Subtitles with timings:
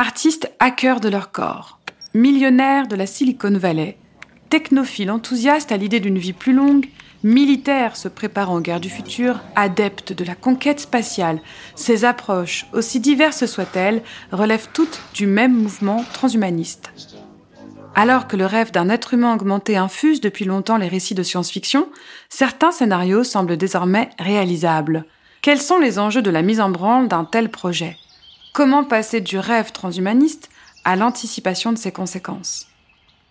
[0.00, 1.80] Artistes hackers de leur corps,
[2.14, 3.98] millionnaires de la Silicon Valley,
[4.48, 6.86] technophiles enthousiastes à l'idée d'une vie plus longue,
[7.24, 11.40] militaires se préparant aux guerres du futur, adeptes de la conquête spatiale,
[11.74, 16.92] ces approches, aussi diverses soient-elles, relèvent toutes du même mouvement transhumaniste.
[17.96, 21.88] Alors que le rêve d'un être humain augmenté infuse depuis longtemps les récits de science-fiction,
[22.28, 25.06] certains scénarios semblent désormais réalisables.
[25.42, 27.96] Quels sont les enjeux de la mise en branle d'un tel projet?
[28.58, 30.48] Comment passer du rêve transhumaniste
[30.82, 32.66] à l'anticipation de ses conséquences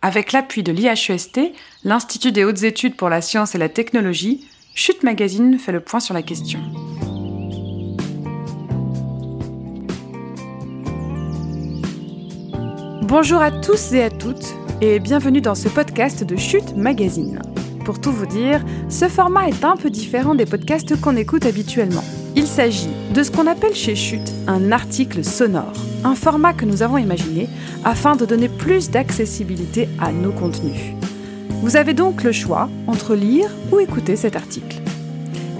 [0.00, 1.40] Avec l'appui de l'IHEST,
[1.82, 5.98] l'Institut des hautes études pour la science et la technologie, Chute Magazine fait le point
[5.98, 6.60] sur la question.
[13.02, 17.42] Bonjour à tous et à toutes et bienvenue dans ce podcast de Chute Magazine.
[17.84, 22.04] Pour tout vous dire, ce format est un peu différent des podcasts qu'on écoute habituellement.
[22.38, 25.72] Il s'agit de ce qu'on appelle chez Chute un article sonore,
[26.04, 27.48] un format que nous avons imaginé
[27.84, 30.94] afin de donner plus d'accessibilité à nos contenus.
[31.62, 34.80] Vous avez donc le choix entre lire ou écouter cet article.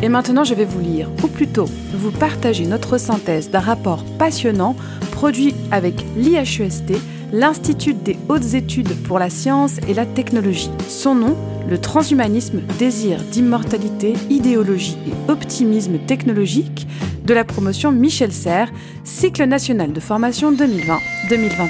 [0.03, 4.77] Et maintenant, je vais vous lire, ou plutôt vous partager notre synthèse d'un rapport passionnant
[5.11, 6.93] produit avec l'IHEST
[7.33, 10.71] l'Institut des hautes études pour la science et la technologie.
[10.89, 11.37] Son nom,
[11.69, 16.87] le transhumanisme, désir d'immortalité, idéologie et optimisme technologique
[17.25, 18.73] de la promotion Michel Serres,
[19.05, 21.69] cycle national de formation 2020-2021.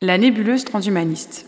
[0.00, 1.46] La nébuleuse transhumaniste.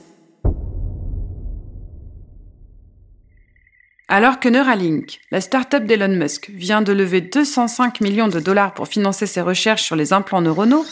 [4.08, 8.88] Alors que Neuralink, la start-up d'Elon Musk, vient de lever 205 millions de dollars pour
[8.88, 10.84] financer ses recherches sur les implants neuronaux,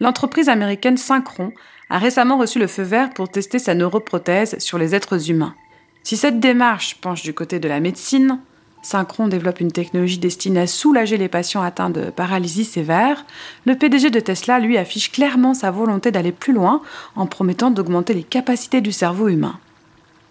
[0.00, 1.52] l'entreprise américaine Synchron
[1.90, 5.54] a récemment reçu le feu vert pour tester sa neuroprothèse sur les êtres humains.
[6.02, 8.40] Si cette démarche penche du côté de la médecine,
[8.82, 13.26] Synchron développe une technologie destinée à soulager les patients atteints de paralysie sévère,
[13.66, 16.80] le PDG de Tesla, lui, affiche clairement sa volonté d'aller plus loin
[17.16, 19.58] en promettant d'augmenter les capacités du cerveau humain.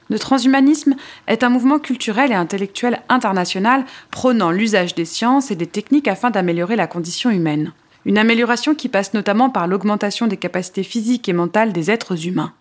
[0.09, 0.95] Le transhumanisme
[1.27, 6.29] est un mouvement culturel et intellectuel international prônant l'usage des sciences et des techniques afin
[6.29, 7.73] d'améliorer la condition humaine.
[8.07, 12.53] Une amélioration qui passe notamment par l'augmentation des capacités physiques et mentales des êtres humains.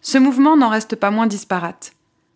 [0.00, 1.92] Ce mouvement n'en reste pas moins disparate.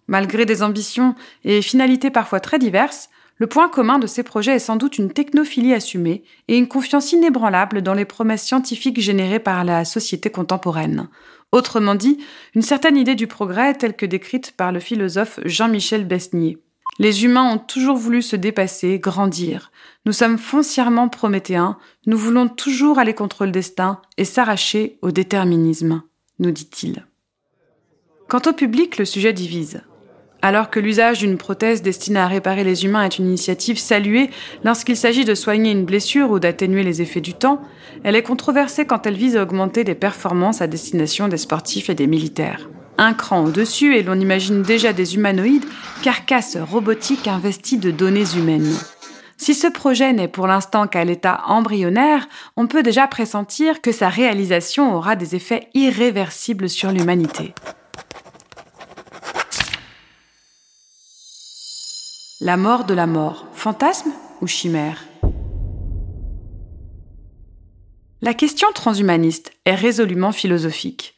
[0.07, 1.15] Malgré des ambitions
[1.45, 3.09] et finalités parfois très diverses,
[3.39, 7.11] le point commun de ces projets est sans doute une technophilie assumée et une confiance
[7.13, 11.09] inébranlable dans les promesses scientifiques générées par la société contemporaine,
[11.53, 12.19] Autrement dit,
[12.55, 16.59] une certaine idée du progrès telle que décrite par le philosophe Jean-Michel Besnier.
[16.99, 19.71] Les humains ont toujours voulu se dépasser, grandir.
[20.05, 26.03] Nous sommes foncièrement prométhéens, nous voulons toujours aller contre le destin et s'arracher au déterminisme,
[26.41, 27.07] nous dit-il.
[28.29, 29.83] Quant au public, le sujet divise.
[30.43, 34.31] Alors que l'usage d'une prothèse destinée à réparer les humains est une initiative saluée
[34.65, 37.61] lorsqu'il s'agit de soigner une blessure ou d'atténuer les effets du temps,
[38.05, 41.95] elle est controversée quand elle vise à augmenter les performances à destination des sportifs et
[41.95, 42.69] des militaires.
[43.01, 45.65] Un cran au-dessus et l'on imagine déjà des humanoïdes,
[46.03, 48.75] carcasses robotiques investies de données humaines.
[49.37, 52.27] Si ce projet n'est pour l'instant qu'à l'état embryonnaire,
[52.57, 57.55] on peut déjà pressentir que sa réalisation aura des effets irréversibles sur l'humanité.
[62.41, 64.11] La mort de la mort, fantasme
[64.41, 65.05] ou chimère?
[68.23, 71.18] La question transhumaniste est résolument philosophique.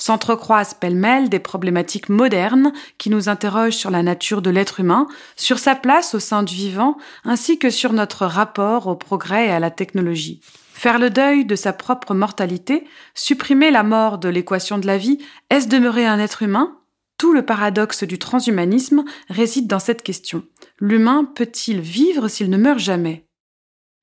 [0.00, 5.06] S'entrecroisent pêle-mêle des problématiques modernes qui nous interrogent sur la nature de l'être humain,
[5.36, 9.50] sur sa place au sein du vivant, ainsi que sur notre rapport au progrès et
[9.50, 10.40] à la technologie.
[10.72, 15.18] Faire le deuil de sa propre mortalité, supprimer la mort de l'équation de la vie,
[15.50, 16.78] est-ce demeurer un être humain?
[17.18, 20.44] Tout le paradoxe du transhumanisme réside dans cette question.
[20.78, 23.26] L'humain peut-il vivre s'il ne meurt jamais?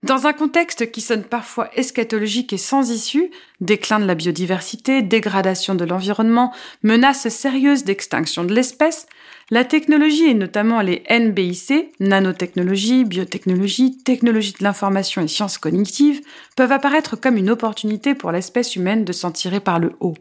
[0.03, 3.31] Dans un contexte qui sonne parfois eschatologique et sans issue,
[3.61, 6.53] déclin de la biodiversité, dégradation de l'environnement,
[6.83, 9.07] menace sérieuse d'extinction de l'espèce,
[9.49, 16.21] la technologie et notamment les NBIC, nanotechnologie, biotechnologie, technologie de l'information et sciences cognitives,
[16.55, 20.15] peuvent apparaître comme une opportunité pour l'espèce humaine de s'en tirer par le haut.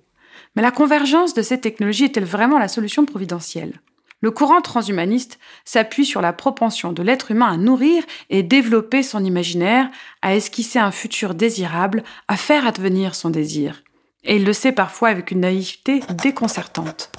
[0.54, 3.78] Mais la convergence de ces technologies est-elle vraiment la solution providentielle?
[4.26, 9.24] Le courant transhumaniste s'appuie sur la propension de l'être humain à nourrir et développer son
[9.24, 9.88] imaginaire,
[10.20, 13.84] à esquisser un futur désirable, à faire advenir son désir.
[14.24, 17.12] Et il le sait parfois avec une naïveté déconcertante.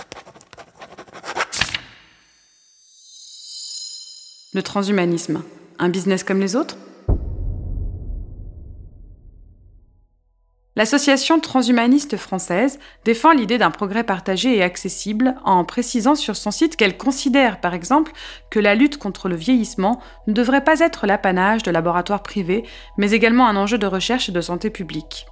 [4.53, 5.43] Le transhumanisme,
[5.79, 6.75] un business comme les autres?
[10.77, 16.75] L'association transhumaniste française défend l'idée d'un progrès partagé et accessible en précisant sur son site
[16.75, 18.11] qu'elle considère par exemple
[18.51, 22.63] que la lutte contre le vieillissement ne devrait pas être l'apanage de laboratoires privés,
[22.95, 25.25] mais également un enjeu de recherche et de santé publique.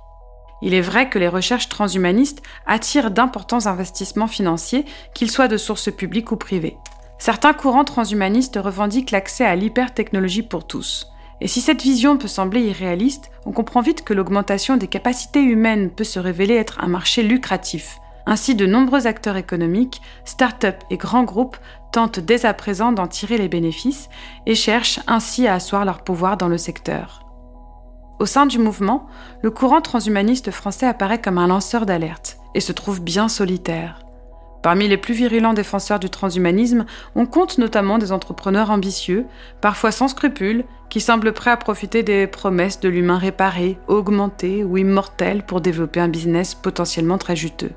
[0.64, 4.84] Il est vrai que les recherches transhumanistes attirent d'importants investissements financiers,
[5.14, 6.78] qu'ils soient de sources publiques ou privées.
[7.20, 11.06] Certains courants transhumanistes revendiquent l'accès à l'hypertechnologie pour tous.
[11.42, 15.90] Et si cette vision peut sembler irréaliste, on comprend vite que l'augmentation des capacités humaines
[15.90, 18.00] peut se révéler être un marché lucratif.
[18.26, 21.58] Ainsi, de nombreux acteurs économiques, start-up et grands groupes
[21.92, 24.10] tentent dès à présent d'en tirer les bénéfices
[24.46, 27.22] et cherchent ainsi à asseoir leur pouvoir dans le secteur.
[28.20, 29.08] Au sein du mouvement,
[29.42, 34.05] le courant transhumaniste français apparaît comme un lanceur d'alerte et se trouve bien solitaire.
[34.66, 39.28] Parmi les plus virulents défenseurs du transhumanisme, on compte notamment des entrepreneurs ambitieux,
[39.62, 44.78] parfois sans scrupules, qui semblent prêts à profiter des promesses de l'humain réparé, augmenté ou
[44.78, 47.74] immortel pour développer un business potentiellement très juteux.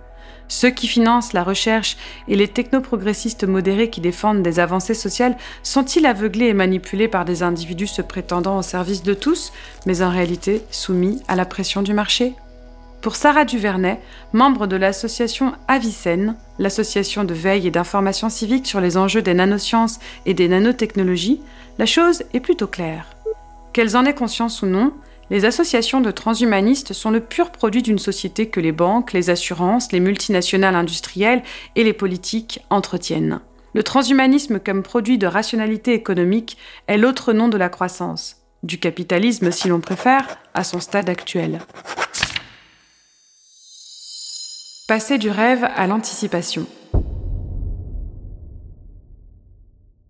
[0.49, 6.07] Ceux qui financent la recherche et les technoprogressistes modérés qui défendent des avancées sociales sont-ils
[6.07, 9.53] aveuglés et manipulés par des individus se prétendant au service de tous,
[9.85, 12.35] mais en réalité soumis à la pression du marché?
[13.01, 14.01] Pour Sarah Duvernay,
[14.33, 20.01] membre de l'association Avicenne, l'association de veille et d'information civique sur les enjeux des nanosciences
[20.27, 21.41] et des nanotechnologies,
[21.79, 23.07] la chose est plutôt claire.
[23.73, 24.93] Qu'elles en aient conscience ou non,
[25.31, 29.93] les associations de transhumanistes sont le pur produit d'une société que les banques, les assurances,
[29.93, 31.43] les multinationales industrielles
[31.77, 33.41] et les politiques entretiennent.
[33.75, 36.57] Le transhumanisme comme produit de rationalité économique
[36.87, 41.61] est l'autre nom de la croissance, du capitalisme si l'on préfère, à son stade actuel.
[44.89, 46.65] Passer du rêve à l'anticipation.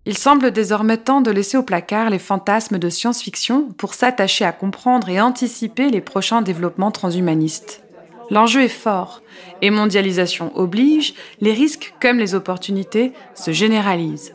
[0.05, 4.53] Il semble désormais temps de laisser au placard les fantasmes de science-fiction pour s'attacher à
[4.53, 7.83] comprendre et anticiper les prochains développements transhumanistes.
[8.29, 9.21] L'enjeu est fort,
[9.61, 14.33] et mondialisation oblige, les risques comme les opportunités se généralisent.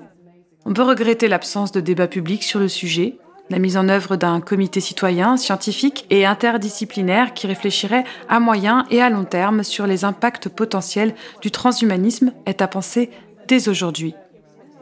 [0.67, 3.17] On peut regretter l'absence de débat public sur le sujet,
[3.51, 9.03] la mise en œuvre d'un comité citoyen, scientifique et interdisciplinaire qui réfléchirait à moyen et
[9.03, 13.11] à long terme sur les impacts potentiels du transhumanisme est à penser
[13.47, 14.15] dès aujourd'hui.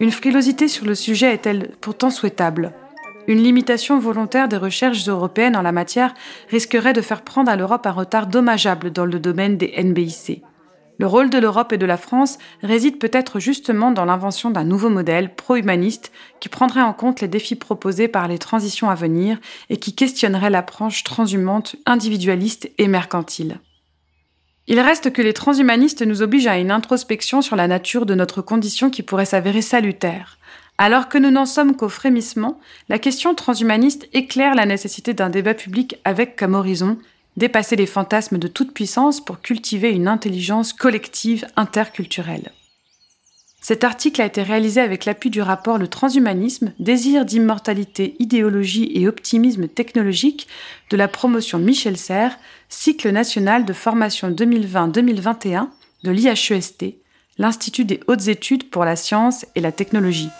[0.01, 2.73] Une frilosité sur le sujet est-elle pourtant souhaitable?
[3.29, 6.13] Une limitation volontaire des recherches européennes en la matière
[6.51, 10.43] risquerait de faire prendre à l'Europe un retard dommageable dans le domaine des NBIC.
[10.99, 14.91] Le rôle de l'Europe et de la France réside peut-être justement dans l'invention d'un nouveau
[14.91, 19.39] modèle pro-humaniste qui prendrait en compte les défis proposés par les transitions à venir
[19.71, 23.59] et qui questionnerait l'approche transhumante, individualiste et mercantile.
[24.69, 28.43] Il reste que les transhumanistes nous obligent à une introspection sur la nature de notre
[28.43, 30.39] condition qui pourrait s'avérer salutaire.
[30.79, 35.55] Alors que nous n'en sommes qu'au frémissement, la question transhumaniste éclaire la nécessité d'un débat
[35.55, 36.99] public avec comme horizon
[37.37, 42.53] dépasser les fantasmes de toute puissance pour cultiver une intelligence collective interculturelle.
[43.61, 49.07] Cet article a été réalisé avec l'appui du rapport Le transhumanisme, désir d'immortalité, idéologie et
[49.07, 50.49] optimisme technologique
[50.91, 52.39] de la promotion Michel Serres,
[52.69, 55.69] cycle national de formation 2020-2021
[56.03, 56.97] de l'IHEST,
[57.39, 60.31] l'Institut des hautes études pour la science et la technologie.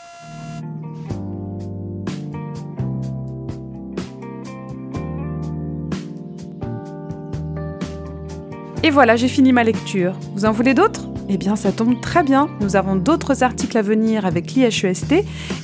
[8.85, 10.15] Et voilà, j'ai fini ma lecture.
[10.35, 11.09] Vous en voulez d'autres?
[11.29, 12.49] Eh bien, ça tombe très bien.
[12.61, 15.15] Nous avons d'autres articles à venir avec l'IHEST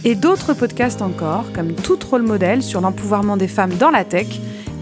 [0.05, 4.29] et d'autres podcasts encore, comme tout rôle modèle sur l'empouvoirment des femmes dans la tech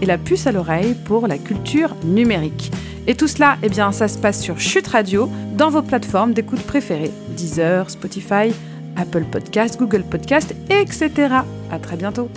[0.03, 2.71] et la puce à l'oreille pour la culture numérique.
[3.07, 6.61] Et tout cela, eh bien, ça se passe sur Chute Radio, dans vos plateformes d'écoute
[6.61, 8.53] préférées Deezer, Spotify,
[8.95, 11.37] Apple Podcast, Google Podcast, etc.
[11.71, 12.29] À très bientôt.